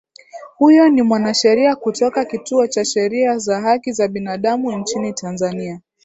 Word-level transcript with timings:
huyo 0.55 0.89
ni 0.89 1.01
mwanasheria 1.01 1.75
kutoka 1.75 2.25
kituo 2.25 2.67
cha 2.67 2.85
sheria 2.85 3.35
na 3.47 3.61
haki 3.61 3.91
za 3.91 4.07
binadamu 4.07 4.71
nchini 4.71 5.13
tanzania 5.13 5.81